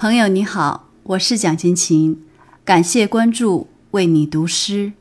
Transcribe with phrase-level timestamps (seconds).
[0.00, 2.24] 朋友你好，我是蒋勤勤，
[2.64, 4.94] 感谢关注，为你读诗。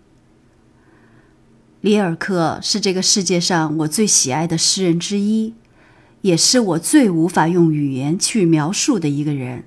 [1.80, 5.54] 里尔克是这个世界上我最喜爱的诗人之一，
[6.24, 9.64] 也是我最无法用语言去描述的一个人。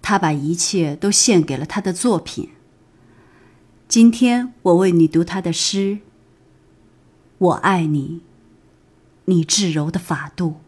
[0.00, 2.50] 他把一切都献给了他的作品。
[3.88, 5.98] 今天我为你读他的诗。
[7.38, 8.20] 我爱你，
[9.24, 10.58] 你至柔的法度。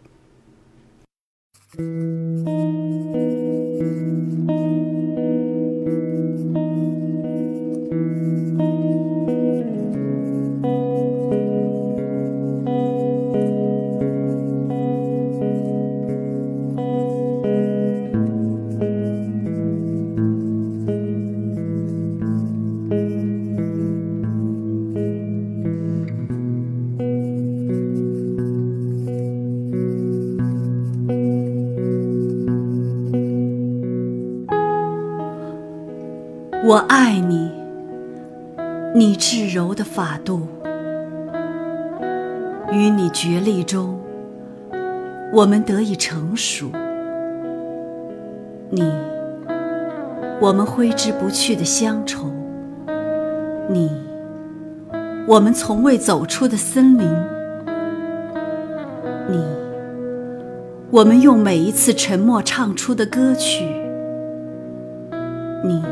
[36.66, 37.52] 我爱你，
[38.94, 40.48] 你至柔的法度。
[42.72, 44.00] 与你决力中，
[45.30, 46.70] 我们得以成熟。
[48.70, 48.90] 你，
[50.40, 52.30] 我们挥之不去的乡愁；
[53.68, 53.90] 你，
[55.28, 57.06] 我们从未走出的森林；
[59.28, 59.44] 你，
[60.90, 63.66] 我们用每一次沉默唱出的歌曲；
[65.62, 65.82] 你。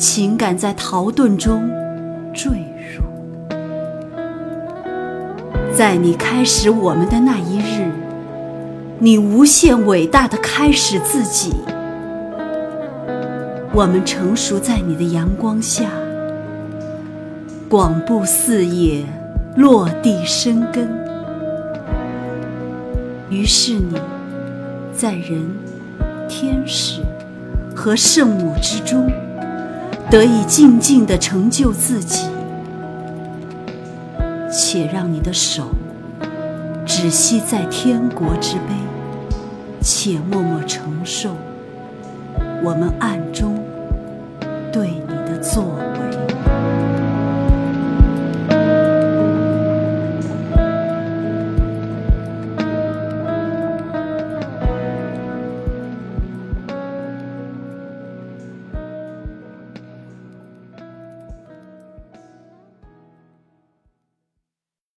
[0.00, 1.70] 情感在逃遁中
[2.32, 2.50] 坠
[2.96, 3.04] 入。
[5.70, 7.92] 在你开始我们的那一日，
[8.98, 11.52] 你无限伟大的开始自己。
[13.74, 15.90] 我们成熟在你的阳光下，
[17.68, 19.04] 广布四野，
[19.56, 20.88] 落地生根。
[23.28, 24.00] 于是你，
[24.96, 25.46] 在人、
[26.26, 27.02] 天使。
[27.72, 29.10] 和圣母之中，
[30.10, 32.26] 得以静静的成就自己，
[34.52, 35.70] 且让你的手
[36.84, 38.74] 只息在天国之杯，
[39.80, 41.36] 且默默承受。
[42.60, 43.62] 我们暗中
[44.72, 45.89] 对你的作为。